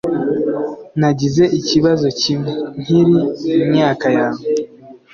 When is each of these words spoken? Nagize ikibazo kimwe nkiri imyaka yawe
Nagize 0.99 1.43
ikibazo 1.59 2.05
kimwe 2.21 2.51
nkiri 2.81 3.17
imyaka 3.63 4.07
yawe 4.17 4.43